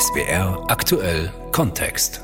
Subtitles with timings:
[0.00, 2.22] SWR aktuell Kontext.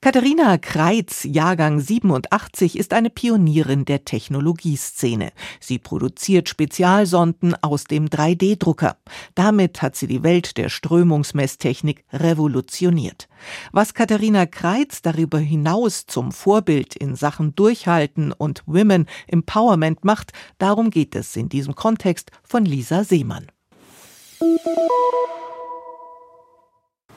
[0.00, 5.30] Katharina Kreitz, Jahrgang 87, ist eine Pionierin der Technologieszene.
[5.60, 8.96] Sie produziert Spezialsonden aus dem 3D-Drucker.
[9.36, 13.28] Damit hat sie die Welt der Strömungsmesstechnik revolutioniert.
[13.70, 20.90] Was Katharina Kreitz darüber hinaus zum Vorbild in Sachen Durchhalten und Women Empowerment macht, darum
[20.90, 23.46] geht es in diesem Kontext von Lisa Seemann.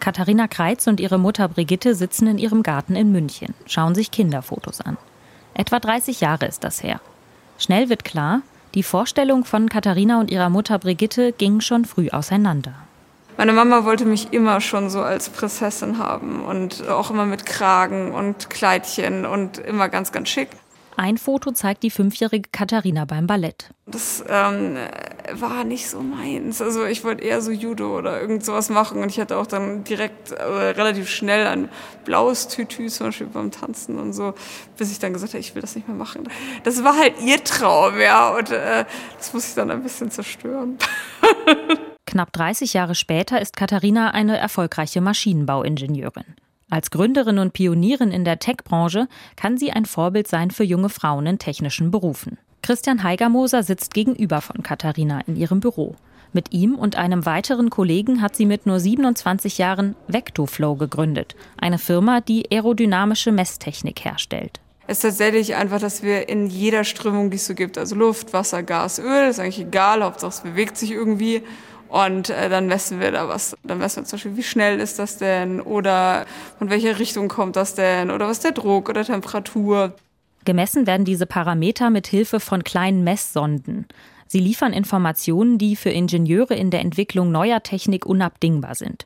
[0.03, 4.81] Katharina Kreitz und ihre Mutter Brigitte sitzen in ihrem Garten in München, schauen sich Kinderfotos
[4.81, 4.97] an.
[5.53, 6.99] Etwa 30 Jahre ist das her.
[7.57, 8.41] Schnell wird klar,
[8.73, 12.73] die Vorstellung von Katharina und ihrer Mutter Brigitte ging schon früh auseinander.
[13.37, 18.11] Meine Mama wollte mich immer schon so als Prinzessin haben und auch immer mit Kragen
[18.11, 20.49] und Kleidchen und immer ganz, ganz schick.
[20.95, 23.71] Ein Foto zeigt die fünfjährige Katharina beim Ballett.
[23.85, 24.77] Das ähm,
[25.33, 26.61] war nicht so meins.
[26.61, 29.83] Also ich wollte eher so Judo oder irgend sowas machen und ich hatte auch dann
[29.83, 31.69] direkt äh, relativ schnell ein
[32.05, 34.33] blaues Tütü zum Beispiel beim Tanzen und so,
[34.77, 36.29] bis ich dann gesagt habe, ich will das nicht mehr machen.
[36.63, 38.85] Das war halt ihr Traum, ja, und äh,
[39.17, 40.77] das muss ich dann ein bisschen zerstören.
[42.05, 46.25] Knapp 30 Jahre später ist Katharina eine erfolgreiche Maschinenbauingenieurin.
[46.69, 51.25] Als Gründerin und Pionierin in der Tech-Branche kann sie ein Vorbild sein für junge Frauen
[51.25, 52.37] in technischen Berufen.
[52.61, 55.95] Christian Heigermoser sitzt gegenüber von Katharina in ihrem Büro.
[56.31, 61.77] Mit ihm und einem weiteren Kollegen hat sie mit nur 27 Jahren Vectoflow gegründet, eine
[61.77, 64.59] Firma, die aerodynamische Messtechnik herstellt.
[64.87, 68.33] Es ist tatsächlich einfach, dass wir in jeder Strömung, die es so gibt, also Luft,
[68.33, 71.43] Wasser, Gas, Öl, ist eigentlich egal, Hauptsache es bewegt sich irgendwie,
[71.93, 73.55] und äh, dann messen wir da was.
[73.63, 76.25] Dann messen wir zum Beispiel, wie schnell ist das denn oder
[76.57, 79.93] von welcher Richtung kommt das denn oder was ist der Druck oder Temperatur.
[80.43, 83.85] Gemessen werden diese Parameter mit Hilfe von kleinen Messsonden.
[84.25, 89.05] Sie liefern Informationen, die für Ingenieure in der Entwicklung neuer Technik unabdingbar sind.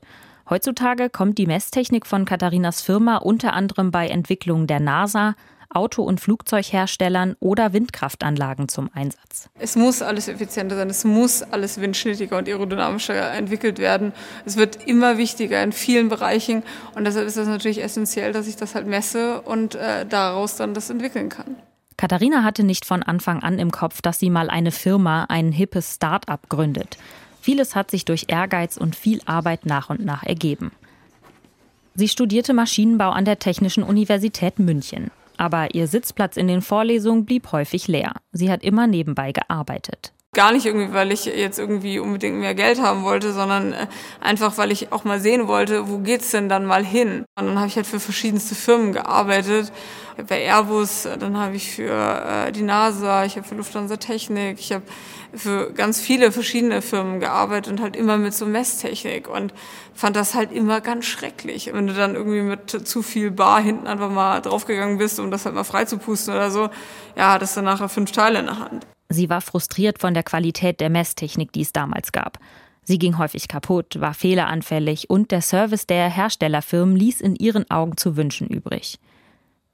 [0.49, 5.35] Heutzutage kommt die Messtechnik von Katharinas Firma unter anderem bei Entwicklungen der NASA,
[5.69, 9.49] Auto- und Flugzeugherstellern oder Windkraftanlagen zum Einsatz.
[9.59, 14.13] Es muss alles effizienter sein, es muss alles windschnittiger und aerodynamischer entwickelt werden.
[14.45, 16.63] Es wird immer wichtiger in vielen Bereichen
[16.95, 20.73] und deshalb ist es natürlich essentiell, dass ich das halt messe und äh, daraus dann
[20.73, 21.55] das entwickeln kann.
[21.97, 25.95] Katharina hatte nicht von Anfang an im Kopf, dass sie mal eine Firma, ein hippes
[25.95, 26.97] Start-up gründet.
[27.41, 30.71] Vieles hat sich durch Ehrgeiz und viel Arbeit nach und nach ergeben.
[31.95, 35.09] Sie studierte Maschinenbau an der Technischen Universität München.
[35.37, 38.13] Aber ihr Sitzplatz in den Vorlesungen blieb häufig leer.
[38.31, 40.13] Sie hat immer nebenbei gearbeitet.
[40.37, 43.87] Gar nicht irgendwie, weil ich jetzt irgendwie unbedingt mehr Geld haben wollte, sondern äh,
[44.21, 47.25] einfach, weil ich auch mal sehen wollte, wo geht's denn dann mal hin?
[47.39, 49.71] Und dann habe ich halt für verschiedenste Firmen gearbeitet.
[50.29, 54.71] Bei Airbus, dann habe ich für äh, die NASA, ich habe für Lufthansa Technik, ich
[54.73, 54.83] habe
[55.33, 59.55] für ganz viele verschiedene Firmen gearbeitet und halt immer mit so Messtechnik und
[59.95, 61.73] fand das halt immer ganz schrecklich.
[61.73, 65.45] Wenn du dann irgendwie mit zu viel Bar hinten einfach mal draufgegangen bist, um das
[65.45, 66.69] halt mal frei zu pusten oder so,
[67.15, 68.85] ja, hattest du nachher fünf Teile in der Hand.
[69.09, 72.39] Sie war frustriert von der Qualität der Messtechnik, die es damals gab.
[72.83, 77.97] Sie ging häufig kaputt, war fehleranfällig und der Service der Herstellerfirmen ließ in ihren Augen
[77.97, 78.99] zu wünschen übrig.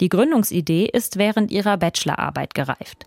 [0.02, 3.06] Die Gründungsidee ist während ihrer Bachelorarbeit gereift.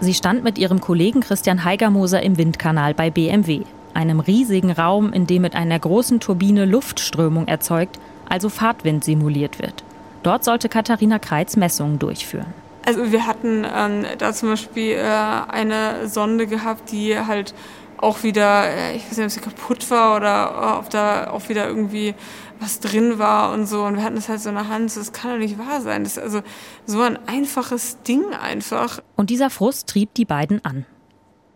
[0.00, 3.62] Sie stand mit ihrem Kollegen Christian Heigermoser im Windkanal bei BMW,
[3.94, 9.82] einem riesigen Raum, in dem mit einer großen Turbine Luftströmung erzeugt, also Fahrtwind simuliert wird.
[10.22, 12.52] Dort sollte Katharina Kreitz Messungen durchführen.
[12.88, 17.52] Also wir hatten ähm, da zum Beispiel äh, eine Sonde gehabt, die halt
[17.98, 21.50] auch wieder, äh, ich weiß nicht, ob sie kaputt war oder äh, ob da auch
[21.50, 22.14] wieder irgendwie
[22.60, 23.84] was drin war und so.
[23.84, 24.96] Und wir hatten das halt so in der Hand.
[24.96, 26.02] Das kann doch nicht wahr sein.
[26.02, 26.40] Das ist also
[26.86, 29.00] so ein einfaches Ding einfach.
[29.16, 30.86] Und dieser Frust trieb die beiden an.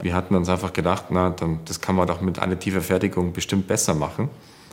[0.01, 3.69] Wir hatten uns einfach gedacht, na, dann, das kann man doch mit additiver Fertigung bestimmt
[3.69, 4.29] besser machen.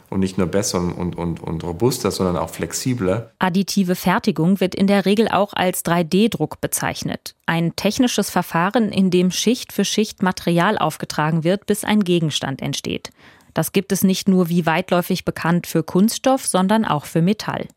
[0.09, 3.31] Und nicht nur besser und, und, und robuster, sondern auch flexibler.
[3.37, 7.35] Additive Fertigung wird in der Regel auch als 3D-Druck bezeichnet.
[7.45, 13.11] Ein technisches Verfahren, in dem Schicht für Schicht Material aufgetragen wird, bis ein Gegenstand entsteht.
[13.53, 17.67] Das gibt es nicht nur wie weitläufig bekannt für Kunststoff, sondern auch für Metall.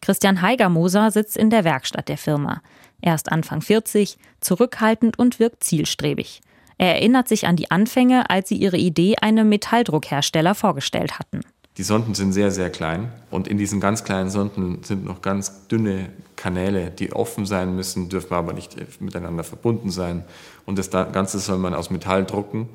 [0.00, 2.62] Christian Heigermoser sitzt in der Werkstatt der Firma.
[3.00, 6.40] Er ist Anfang 40, zurückhaltend und wirkt zielstrebig.
[6.78, 11.40] Er erinnert sich an die Anfänge, als sie ihre Idee einem Metalldruckhersteller vorgestellt hatten.
[11.78, 15.68] Die Sonden sind sehr, sehr klein und in diesen ganz kleinen Sonden sind noch ganz
[15.68, 20.24] dünne Kanäle, die offen sein müssen, dürfen aber nicht miteinander verbunden sein.
[20.66, 22.68] Und das Ganze soll man aus Metall drucken.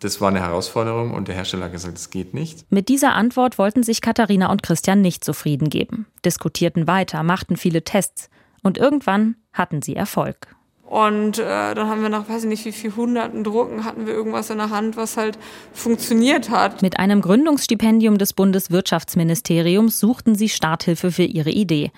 [0.00, 2.66] Das war eine Herausforderung und der Hersteller hat gesagt, es geht nicht.
[2.70, 7.84] Mit dieser Antwort wollten sich Katharina und Christian nicht zufrieden geben, diskutierten weiter, machten viele
[7.84, 8.28] Tests
[8.64, 10.48] und irgendwann hatten sie Erfolg.
[10.88, 14.14] Und äh, dann haben wir nach, weiß ich nicht, wie viel hunderten Drucken hatten wir
[14.14, 15.38] irgendwas in der Hand, was halt
[15.74, 16.80] funktioniert hat.
[16.80, 21.92] Mit einem Gründungsstipendium des Bundeswirtschaftsministeriums suchten sie Starthilfe für ihre Idee.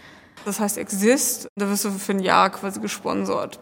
[0.44, 3.60] Das heißt Exist, da wirst du für ein Jahr quasi gesponsert.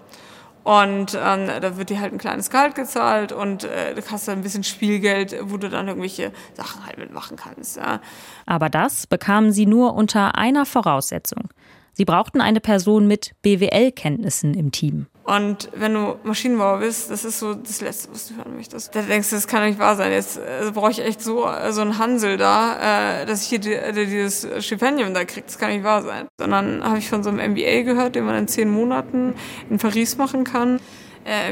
[0.64, 4.38] Und ähm, da wird dir halt ein kleines Gehalt gezahlt und äh, du hast dann
[4.38, 7.76] ein bisschen Spielgeld, wo du dann irgendwelche Sachen halt mitmachen kannst.
[7.76, 8.00] Ja.
[8.46, 11.50] Aber das bekamen sie nur unter einer Voraussetzung.
[11.98, 15.06] Sie brauchten eine Person mit BWL-Kenntnissen im Team.
[15.24, 18.94] Und wenn du Maschinenbauer bist, das ist so das Letzte, was du hören möchtest.
[18.94, 20.12] Da denkst du, das kann nicht wahr sein.
[20.12, 23.76] Jetzt also brauche ich echt so, so einen Hansel da, äh, dass ich hier die,
[23.96, 25.44] die, dieses Stipendium da kriege.
[25.44, 26.28] Das kann nicht wahr sein.
[26.38, 29.34] Sondern habe ich von so einem MBA gehört, den man in zehn Monaten
[29.68, 30.78] in Paris machen kann.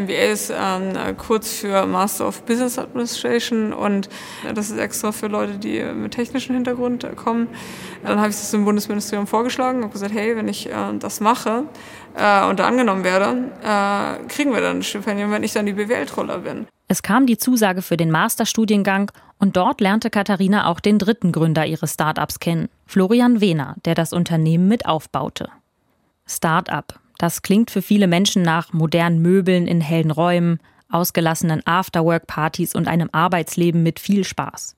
[0.01, 4.09] MBA ist ähm, kurz für Master of Business Administration und
[4.55, 7.49] das ist extra für Leute, die mit technischem Hintergrund kommen.
[8.03, 11.65] Dann habe ich das im Bundesministerium vorgeschlagen und gesagt, hey, wenn ich äh, das mache
[12.15, 15.75] äh, und da angenommen werde, äh, kriegen wir dann ein Stipendium, wenn ich dann die
[15.75, 16.67] BWL-Troller bin.
[16.89, 21.67] Es kam die Zusage für den Masterstudiengang und dort lernte Katharina auch den dritten Gründer
[21.67, 25.49] ihres Startups kennen, Florian Wehner, der das Unternehmen mit aufbaute.
[26.27, 30.61] Startup, das klingt für viele Menschen nach modernen Möbeln in hellen Räumen,
[30.91, 34.77] ausgelassenen Afterwork-Partys und einem Arbeitsleben mit viel Spaß.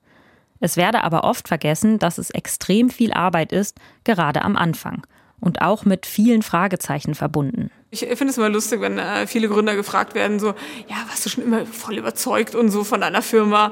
[0.59, 5.05] Es werde aber oft vergessen, dass es extrem viel Arbeit ist, gerade am Anfang
[5.39, 7.71] und auch mit vielen Fragezeichen verbunden.
[7.91, 10.47] Ich finde es immer lustig, wenn äh, viele Gründer gefragt werden, so,
[10.87, 13.71] ja, warst du schon immer voll überzeugt und so von deiner Firma?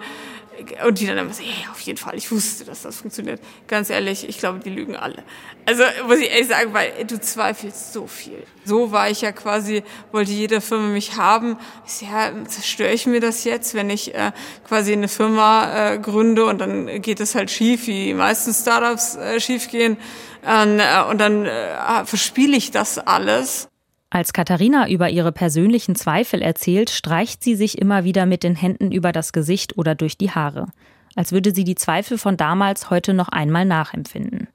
[0.85, 3.39] Und die dann immer so, ja, auf jeden Fall, ich wusste, dass das funktioniert.
[3.67, 5.23] Ganz ehrlich, ich glaube, die lügen alle.
[5.65, 8.43] Also muss ich ehrlich sagen, weil du zweifelst so viel.
[8.65, 11.57] So war ich ja quasi, wollte jede Firma mich haben.
[11.85, 14.31] Ich ja, zerstöre ich mir das jetzt, wenn ich äh,
[14.67, 19.15] quasi eine Firma äh, gründe und dann geht es halt schief, wie die meisten Startups
[19.15, 19.97] äh, schief gehen.
[20.45, 23.69] Äh, und dann äh, verspiele ich das alles.
[24.09, 28.91] Als Katharina über ihre persönlichen Zweifel erzählt, streicht sie sich immer wieder mit den Händen
[28.91, 30.67] über das Gesicht oder durch die Haare,
[31.15, 34.47] als würde sie die Zweifel von damals heute noch einmal nachempfinden.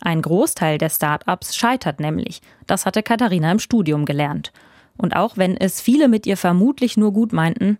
[0.00, 4.52] Ein Großteil der Start-ups scheitert nämlich, das hatte Katharina im Studium gelernt.
[4.96, 7.78] Und auch wenn es viele mit ihr vermutlich nur gut meinten,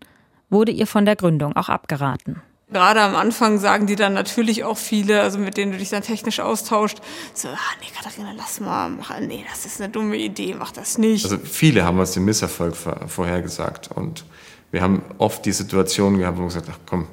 [0.50, 2.43] wurde ihr von der Gründung auch abgeraten.
[2.74, 6.02] Gerade am Anfang sagen die dann natürlich auch viele, also mit denen du dich dann
[6.02, 6.98] technisch austauscht,
[7.32, 10.98] so, ah, nee, Katharina, lass mal machen, nee, das ist eine dumme Idee, mach das
[10.98, 11.24] nicht.
[11.24, 14.24] Also viele haben uns den Misserfolg vorhergesagt und
[14.72, 17.06] wir haben oft die Situation gehabt, wo wir gesagt ach komm,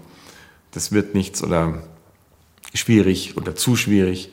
[0.72, 1.84] das wird nichts oder
[2.74, 4.32] schwierig oder zu schwierig.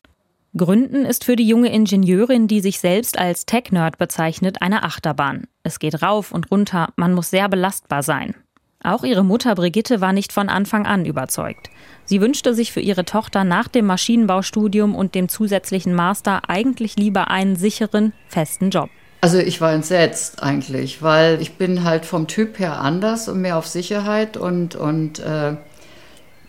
[0.57, 5.45] Gründen ist für die junge Ingenieurin, die sich selbst als Tech-Nerd bezeichnet, eine Achterbahn.
[5.63, 8.35] Es geht rauf und runter, man muss sehr belastbar sein.
[8.83, 11.69] Auch ihre Mutter Brigitte war nicht von Anfang an überzeugt.
[12.05, 17.29] Sie wünschte sich für ihre Tochter nach dem Maschinenbaustudium und dem zusätzlichen Master eigentlich lieber
[17.29, 18.89] einen sicheren, festen Job.
[19.21, 23.59] Also ich war entsetzt eigentlich, weil ich bin halt vom Typ her anders und mehr
[23.59, 25.57] auf Sicherheit und, und äh,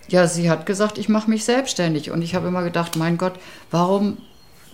[0.07, 3.33] ja, sie hat gesagt, ich mache mich selbstständig und ich habe immer gedacht, mein Gott,
[3.71, 4.19] warum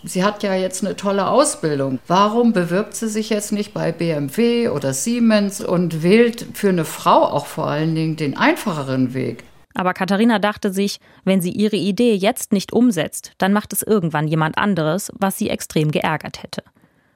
[0.07, 1.99] Sie hat ja jetzt eine tolle Ausbildung.
[2.07, 7.23] Warum bewirbt sie sich jetzt nicht bei BMW oder Siemens und wählt für eine Frau
[7.23, 9.43] auch vor allen Dingen den einfacheren Weg?
[9.73, 14.27] Aber Katharina dachte sich, wenn sie ihre Idee jetzt nicht umsetzt, dann macht es irgendwann
[14.27, 16.63] jemand anderes, was sie extrem geärgert hätte.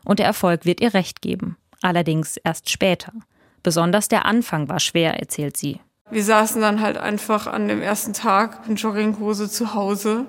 [0.03, 1.57] Und der Erfolg wird ihr recht geben.
[1.81, 3.13] Allerdings erst später.
[3.61, 5.79] Besonders der Anfang war schwer, erzählt sie.
[6.09, 10.25] Wir saßen dann halt einfach an dem ersten Tag in Jogginghose zu Hause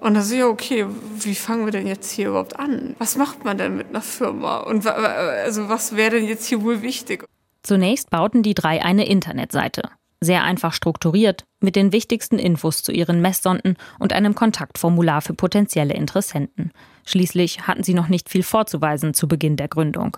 [0.00, 0.86] und da sehe ich, okay,
[1.18, 2.94] wie fangen wir denn jetzt hier überhaupt an?
[2.98, 4.58] Was macht man denn mit einer Firma?
[4.58, 7.24] Und also was wäre denn jetzt hier wohl wichtig?
[7.62, 9.82] Zunächst bauten die drei eine Internetseite.
[10.20, 15.94] Sehr einfach strukturiert, mit den wichtigsten Infos zu ihren Messsonden und einem Kontaktformular für potenzielle
[15.94, 16.72] Interessenten.
[17.04, 20.16] Schließlich hatten sie noch nicht viel vorzuweisen zu Beginn der Gründung.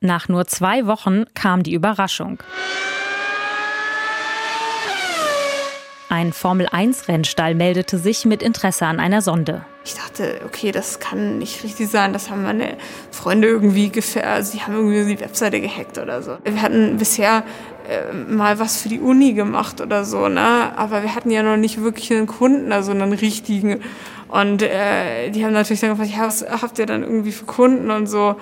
[0.00, 2.38] Nach nur zwei Wochen kam die Überraschung.
[6.12, 9.64] Ein Formel-1-Rennstall meldete sich mit Interesse an einer Sonde.
[9.82, 12.12] Ich dachte, okay, das kann nicht richtig sein.
[12.12, 12.76] Das haben meine
[13.10, 14.30] Freunde irgendwie gefährdet.
[14.30, 16.36] Also, sie haben irgendwie die Webseite gehackt oder so.
[16.44, 17.44] Wir hatten bisher
[17.88, 20.76] äh, mal was für die Uni gemacht oder so, ne?
[20.76, 23.80] Aber wir hatten ja noch nicht wirklich einen Kunden, also einen richtigen.
[24.28, 27.90] Und äh, die haben natürlich dann gefragt, ja, was habt ihr dann irgendwie für Kunden
[27.90, 28.36] und so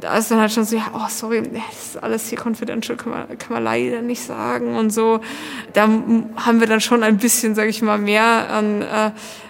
[0.00, 3.12] da ist dann halt schon so, ja, oh, sorry, das ist alles hier confidential, kann
[3.12, 5.20] man, kann man leider nicht sagen und so.
[5.72, 9.06] Da haben wir dann schon ein bisschen, sag ich mal, mehr an, äh,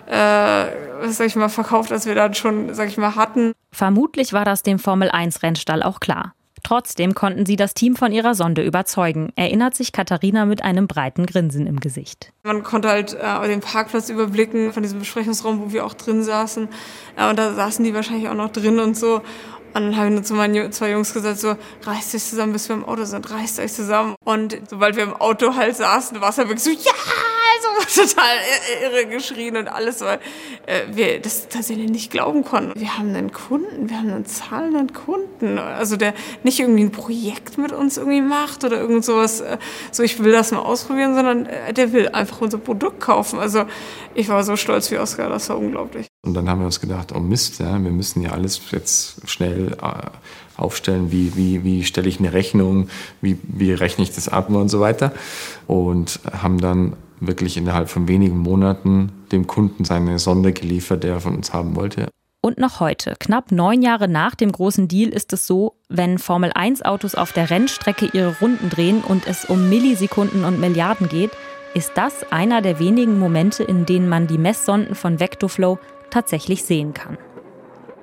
[0.06, 0.66] äh,
[1.00, 3.52] was sag ich mal, verkauft, als wir dann schon, sag ich mal, hatten.
[3.72, 6.34] Vermutlich war das dem Formel-1-Rennstall auch klar.
[6.64, 11.26] Trotzdem konnten sie das Team von ihrer Sonde überzeugen, erinnert sich Katharina mit einem breiten
[11.26, 12.32] Grinsen im Gesicht.
[12.42, 16.68] Man konnte halt äh, den Parkplatz überblicken von diesem Besprechungsraum, wo wir auch drin saßen.
[17.16, 19.20] Äh, und da saßen die wahrscheinlich auch noch drin und so.
[19.74, 22.68] Und dann habe ich nur zu meinen zwei Jungs gesagt, so, reißt euch zusammen, bis
[22.68, 24.14] wir im Auto sind, reißt euch zusammen.
[24.24, 26.94] Und sobald wir im Auto halt saßen, war es halt wirklich so, ja,
[27.78, 28.36] also total
[28.82, 30.18] irre geschrien und alles, weil
[30.66, 32.78] äh, wir das tatsächlich nicht glauben konnten.
[32.78, 37.58] Wir haben einen Kunden, wir haben einen zahlenden Kunden, also der nicht irgendwie ein Projekt
[37.58, 39.58] mit uns irgendwie macht oder irgend sowas, äh,
[39.90, 43.38] so ich will das mal ausprobieren, sondern äh, der will einfach unser Produkt kaufen.
[43.38, 43.64] Also
[44.14, 46.06] ich war so stolz wie Oscar, das war unglaublich.
[46.24, 49.76] Und dann haben wir uns gedacht, oh Mist, ja, wir müssen ja alles jetzt schnell
[50.56, 52.88] aufstellen, wie, wie, wie stelle ich eine Rechnung,
[53.20, 55.12] wie, wie rechne ich das ab und so weiter.
[55.66, 61.20] Und haben dann wirklich innerhalb von wenigen Monaten dem Kunden seine Sonde geliefert, der er
[61.20, 62.08] von uns haben wollte.
[62.40, 67.14] Und noch heute, knapp neun Jahre nach dem großen Deal, ist es so, wenn Formel-1-Autos
[67.14, 71.30] auf der Rennstrecke ihre Runden drehen und es um Millisekunden und Milliarden geht,
[71.72, 75.78] ist das einer der wenigen Momente, in denen man die Messsonden von Vectoflow
[76.10, 77.16] tatsächlich sehen kann.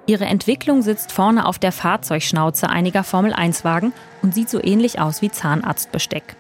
[0.08, 5.30] Ihre Entwicklung sitzt vorne auf der Fahrzeugschnauze einiger Formel-1-Wagen und sieht so ähnlich aus wie
[5.30, 6.36] Zahnarztbesteck.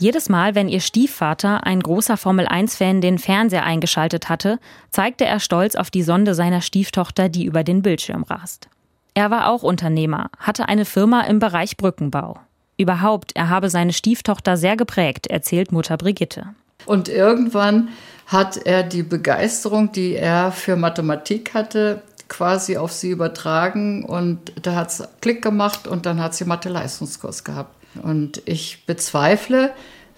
[0.00, 5.74] Jedes Mal, wenn ihr Stiefvater, ein großer Formel-1-Fan, den Fernseher eingeschaltet hatte, zeigte er stolz
[5.74, 8.70] auf die Sonde seiner Stieftochter, die über den Bildschirm rast.
[9.12, 12.38] Er war auch Unternehmer, hatte eine Firma im Bereich Brückenbau.
[12.78, 16.46] Überhaupt, er habe seine Stieftochter sehr geprägt, erzählt Mutter Brigitte.
[16.86, 17.90] Und irgendwann
[18.26, 24.76] hat er die Begeisterung, die er für Mathematik hatte, quasi auf sie übertragen und da
[24.76, 27.74] hat es Klick gemacht und dann hat sie Mathe-Leistungskurs gehabt.
[28.02, 29.72] Und ich bezweifle,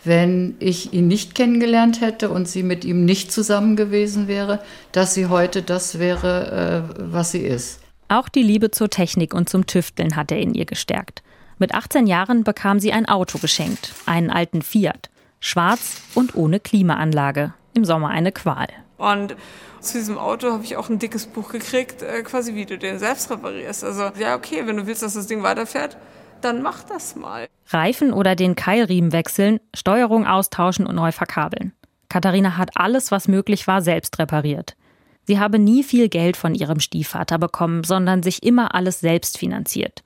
[0.04, 4.60] wenn ich ihn nicht kennengelernt hätte und sie mit ihm nicht zusammen gewesen wäre,
[4.90, 7.80] dass sie heute das wäre, äh, was sie ist.
[8.08, 11.22] Auch die Liebe zur Technik und zum Tüfteln hat er in ihr gestärkt.
[11.58, 15.10] Mit 18 Jahren bekam sie ein Auto geschenkt, einen alten Fiat,
[15.40, 18.68] schwarz und ohne Klimaanlage im Sommer eine Qual.
[18.98, 19.36] Und
[19.80, 22.98] zu diesem Auto habe ich auch ein dickes Buch gekriegt, äh, quasi wie du den
[22.98, 23.84] selbst reparierst.
[23.84, 25.96] Also ja, okay, wenn du willst, dass das Ding weiterfährt,
[26.44, 27.48] dann mach das mal.
[27.68, 31.72] Reifen oder den Keilriemen wechseln, Steuerung austauschen und neu verkabeln.
[32.08, 34.76] Katharina hat alles, was möglich war, selbst repariert.
[35.24, 40.02] Sie habe nie viel Geld von ihrem Stiefvater bekommen, sondern sich immer alles selbst finanziert.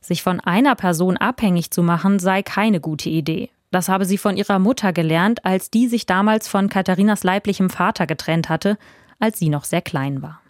[0.00, 3.50] Sich von einer Person abhängig zu machen, sei keine gute Idee.
[3.70, 8.06] Das habe sie von ihrer Mutter gelernt, als die sich damals von Katharinas leiblichem Vater
[8.06, 8.78] getrennt hatte,
[9.18, 10.40] als sie noch sehr klein war.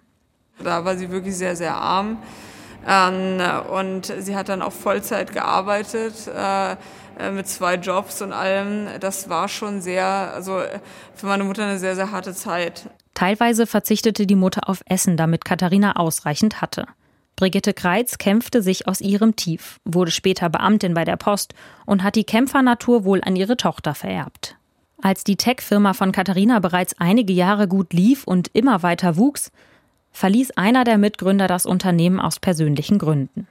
[0.62, 2.18] Da war sie wirklich sehr, sehr arm.
[2.86, 3.40] Ähm,
[3.70, 6.76] und sie hat dann auch Vollzeit gearbeitet äh,
[7.18, 8.86] äh, mit zwei Jobs und allem.
[9.00, 10.60] Das war schon sehr, also
[11.14, 12.90] für meine Mutter eine sehr, sehr harte Zeit.
[13.14, 16.86] Teilweise verzichtete die Mutter auf Essen, damit Katharina ausreichend hatte.
[17.34, 21.54] Brigitte Kreitz kämpfte sich aus ihrem Tief, wurde später Beamtin bei der Post
[21.84, 24.56] und hat die Kämpfernatur wohl an ihre Tochter vererbt.
[25.02, 29.52] Als die Tech-Firma von Katharina bereits einige Jahre gut lief und immer weiter wuchs,
[30.16, 33.46] verließ einer der Mitgründer das Unternehmen aus persönlichen Gründen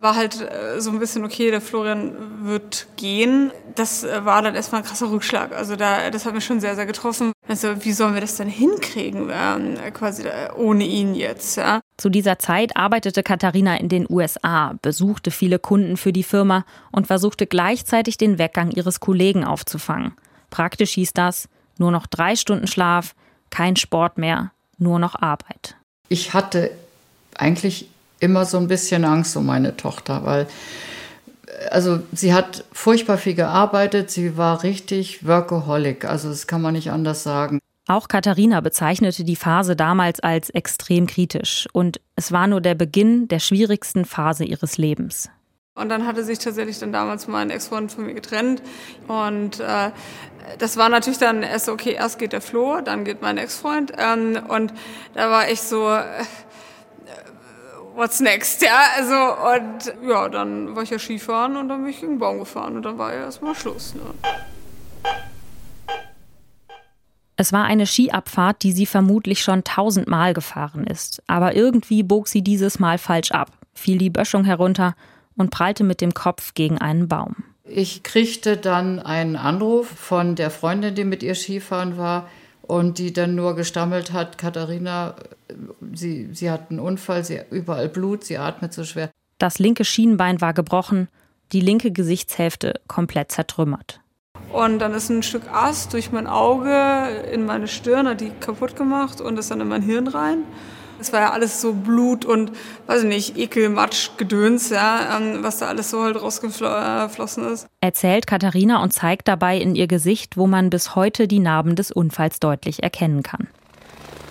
[0.00, 3.52] war halt äh, so ein bisschen, okay, der Florian wird gehen.
[3.74, 5.52] Das äh, war dann erstmal ein krasser Rückschlag.
[5.52, 7.32] Also da, das hat mich schon sehr, sehr getroffen.
[7.46, 11.56] Also wie sollen wir das denn hinkriegen, äh, quasi äh, ohne ihn jetzt?
[11.56, 11.80] Ja?
[11.98, 17.06] Zu dieser Zeit arbeitete Katharina in den USA, besuchte viele Kunden für die Firma und
[17.06, 20.12] versuchte gleichzeitig den Weggang ihres Kollegen aufzufangen.
[20.48, 23.14] Praktisch hieß das, nur noch drei Stunden Schlaf,
[23.50, 25.76] kein Sport mehr, nur noch Arbeit.
[26.10, 26.70] Ich hatte
[27.34, 27.88] eigentlich
[28.18, 30.46] immer so ein bisschen Angst um meine Tochter, weil
[31.70, 36.90] also sie hat furchtbar viel gearbeitet, sie war richtig Workaholic, also das kann man nicht
[36.90, 37.60] anders sagen.
[37.86, 43.28] Auch Katharina bezeichnete die Phase damals als extrem kritisch und es war nur der Beginn
[43.28, 45.28] der schwierigsten Phase ihres Lebens.
[45.74, 48.60] Und dann hatte sich tatsächlich dann damals mein Ex-Freund von mir getrennt
[49.06, 49.92] und äh,
[50.58, 53.92] das war natürlich dann erst so, okay, erst geht der Flo, dann geht mein Ex-Freund
[53.96, 54.72] ähm, und
[55.14, 55.88] da war ich so...
[55.88, 56.24] Äh,
[57.94, 62.00] what's next, ja, also und ja, dann war ich ja Skifahren und dann bin ich
[62.00, 63.94] gegen den Baum gefahren und dann war ja erstmal Schluss.
[63.94, 64.02] Ne?
[67.36, 72.42] Es war eine Skiabfahrt, die sie vermutlich schon tausendmal gefahren ist, aber irgendwie bog sie
[72.42, 74.94] dieses Mal falsch ab, fiel die Böschung herunter
[75.36, 77.36] und prallte mit dem Kopf gegen einen Baum.
[77.64, 82.28] Ich kriegte dann einen Anruf von der Freundin, die mit ihr Skifahren war
[82.62, 85.14] und die dann nur gestammelt hat, Katharina,
[85.92, 89.10] sie, sie hat einen Unfall, sie überall Blut, sie atmet so schwer.
[89.38, 91.08] Das linke Schienbein war gebrochen,
[91.52, 94.00] die linke Gesichtshälfte komplett zertrümmert.
[94.52, 96.74] Und dann ist ein Stück Ast durch mein Auge
[97.32, 100.38] in meine Stirn, hat die kaputt gemacht und ist dann in mein Hirn rein.
[101.00, 102.52] Es war ja alles so Blut und,
[102.86, 107.66] weiß ich nicht, Ekel, Matsch, Gedöns, ja, ähm, was da alles so halt rausgeflossen ist.
[107.80, 111.90] Erzählt Katharina und zeigt dabei in ihr Gesicht, wo man bis heute die Narben des
[111.90, 113.48] Unfalls deutlich erkennen kann.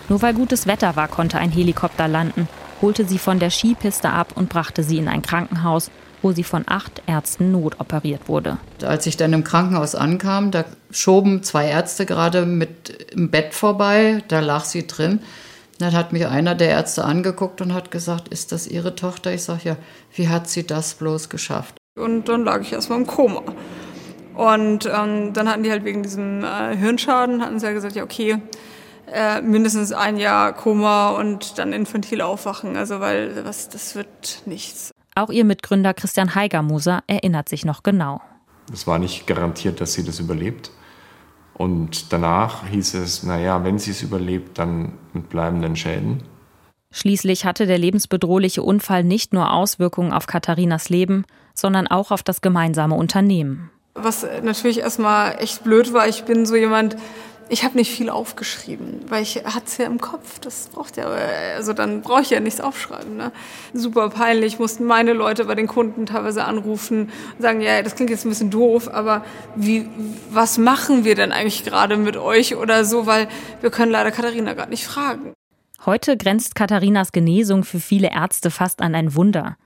[0.10, 2.48] Nur weil gutes Wetter war, konnte ein Helikopter landen.
[2.82, 6.64] holte sie von der Skipiste ab und brachte sie in ein Krankenhaus, wo sie von
[6.68, 8.58] acht Ärzten notoperiert wurde.
[8.84, 14.24] Als ich dann im Krankenhaus ankam, da schoben zwei Ärzte gerade mit im Bett vorbei,
[14.28, 15.20] da lag sie drin.
[15.80, 19.34] Dann hat mich einer der Ärzte angeguckt und hat gesagt, ist das Ihre Tochter?
[19.34, 19.78] Ich sage ja,
[20.14, 21.78] wie hat sie das bloß geschafft?
[21.98, 23.42] Und dann lag ich erstmal im Koma.
[24.36, 28.04] Und ähm, dann hatten die halt wegen diesem äh, Hirnschaden, hatten sie ja gesagt, ja
[28.04, 28.42] okay,
[29.12, 32.76] äh, mindestens ein Jahr Koma und dann infantil aufwachen.
[32.76, 34.92] Also weil was, das wird nichts.
[35.16, 38.22] Auch ihr Mitgründer Christian Heigermoser erinnert sich noch genau.
[38.72, 40.72] Es war nicht garantiert, dass sie das überlebt.
[41.60, 46.24] Und danach hieß es, naja, wenn sie es überlebt, dann mit bleibenden Schäden.
[46.90, 52.40] Schließlich hatte der lebensbedrohliche Unfall nicht nur Auswirkungen auf Katharinas Leben, sondern auch auf das
[52.40, 53.72] gemeinsame Unternehmen.
[53.94, 56.96] Was natürlich erstmal echt blöd war, ich bin so jemand,
[57.50, 60.40] ich habe nicht viel aufgeschrieben, weil ich hatte es ja im Kopf.
[60.40, 61.08] Das braucht ja,
[61.56, 63.18] also dann brauche ich ja nichts aufschreiben.
[63.18, 63.32] Ne?
[63.74, 68.12] Super peinlich, mussten meine Leute bei den Kunden teilweise anrufen und sagen, ja, das klingt
[68.12, 69.26] jetzt ein bisschen doof, aber
[69.56, 69.88] wie,
[70.30, 73.28] was machen wir denn eigentlich gerade mit euch oder so, weil
[73.62, 75.34] wir können leider Katharina gerade nicht fragen.
[75.86, 79.58] Heute grenzt Katharinas Genesung für viele Ärzte fast an ein Wunder.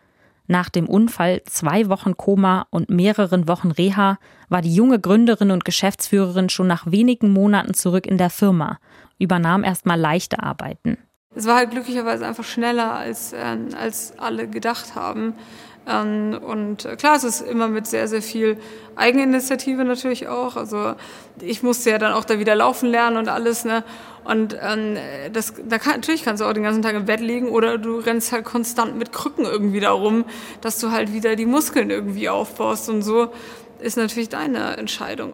[0.48, 4.18] Nach dem Unfall, zwei Wochen Koma und mehreren Wochen Reha
[4.50, 8.80] war die junge Gründerin und Geschäftsführerin schon nach wenigen Monaten zurück in der Firma,
[9.20, 10.98] übernahm erstmal leichte Arbeiten.
[11.36, 15.34] Es war halt glücklicherweise einfach schneller, als, äh, als alle gedacht haben.
[15.88, 18.58] Ähm, und äh, klar, es ist immer mit sehr, sehr viel
[18.96, 20.56] Eigeninitiative natürlich auch.
[20.56, 20.94] Also
[21.42, 23.66] ich musste ja dann auch da wieder laufen lernen und alles.
[23.66, 23.84] Ne?
[24.24, 24.98] Und ähm,
[25.34, 27.98] das, da kann, natürlich kannst du auch den ganzen Tag im Bett liegen oder du
[27.98, 30.26] rennst halt konstant mit Krücken irgendwie darum,
[30.62, 33.32] dass du halt wieder die Muskeln irgendwie aufbaust und so
[33.80, 35.34] ist natürlich deine Entscheidung.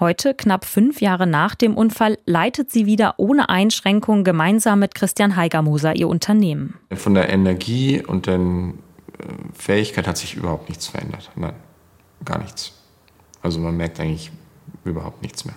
[0.00, 5.36] Heute, knapp fünf Jahre nach dem Unfall, leitet sie wieder ohne Einschränkung gemeinsam mit Christian
[5.36, 6.74] Heigermoser ihr Unternehmen.
[6.92, 8.36] Von der Energie und äh,
[9.52, 11.30] Fähigkeit hat sich überhaupt nichts verändert.
[11.36, 11.54] Nein,
[12.24, 12.72] gar nichts.
[13.42, 14.30] Also man merkt eigentlich
[14.84, 15.56] überhaupt nichts mehr.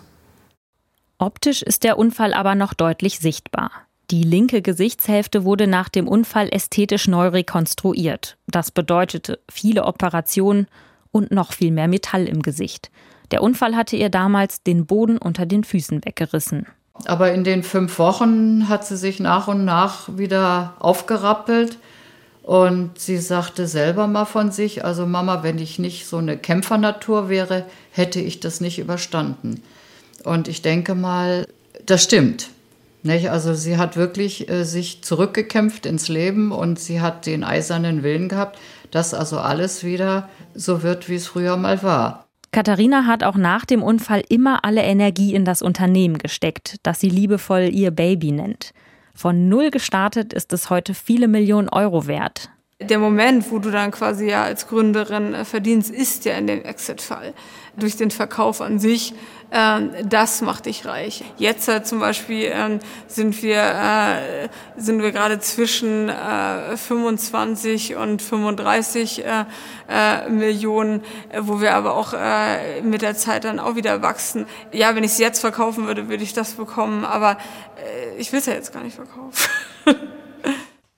[1.20, 3.72] Optisch ist der Unfall aber noch deutlich sichtbar.
[4.12, 8.38] Die linke Gesichtshälfte wurde nach dem Unfall ästhetisch neu rekonstruiert.
[8.48, 10.68] Das bedeutete viele Operationen
[11.12, 12.92] und noch viel mehr Metall im Gesicht.
[13.32, 16.68] Der Unfall hatte ihr damals den Boden unter den Füßen weggerissen.
[17.06, 21.78] Aber in den fünf Wochen hat sie sich nach und nach wieder aufgerappelt.
[22.48, 27.28] Und sie sagte selber mal von sich, also Mama, wenn ich nicht so eine Kämpfernatur
[27.28, 29.62] wäre, hätte ich das nicht überstanden.
[30.24, 31.46] Und ich denke mal,
[31.86, 32.48] das stimmt.
[33.04, 33.30] Nicht?
[33.32, 38.30] Also sie hat wirklich äh, sich zurückgekämpft ins Leben und sie hat den eisernen Willen
[38.30, 38.58] gehabt,
[38.92, 42.28] dass also alles wieder so wird, wie es früher mal war.
[42.54, 47.10] Katharina hat auch nach dem Unfall immer alle Energie in das Unternehmen gesteckt, das sie
[47.10, 48.72] liebevoll ihr Baby nennt.
[49.18, 53.90] Von null gestartet ist es heute viele Millionen Euro wert der Moment, wo du dann
[53.90, 57.34] quasi ja als Gründerin äh, verdienst, ist ja in dem Exit-Fall.
[57.76, 59.16] Durch den Verkauf an sich,
[59.52, 61.24] ähm, das macht dich reich.
[61.38, 68.22] Jetzt äh, zum Beispiel ähm, sind wir, äh, sind wir gerade zwischen äh, 25 und
[68.22, 69.46] 35 äh,
[69.90, 71.04] äh, Millionen,
[71.40, 72.14] wo wir aber auch
[72.84, 74.46] mit der Zeit dann auch wieder wachsen.
[74.72, 77.38] Ja, wenn ich es jetzt verkaufen würde, würde ich das bekommen, aber
[78.18, 79.50] ich will es ja jetzt gar nicht verkaufen.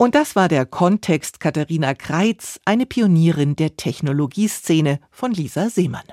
[0.01, 6.05] Und das war der Kontext Katharina Kreitz, eine Pionierin der Technologieszene von Lisa Seemann.